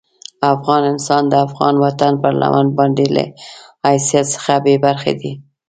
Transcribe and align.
افغان 0.53 0.83
انسان 0.93 1.23
د 1.27 1.33
افغان 1.47 1.75
وطن 1.85 2.13
پر 2.21 2.33
لمن 2.41 2.67
باندې 2.77 3.05
له 3.15 3.25
حیثیت 3.85 4.25
څخه 4.35 4.53
بې 4.63 4.75
برخې 4.85 5.13
دي. 5.21 5.31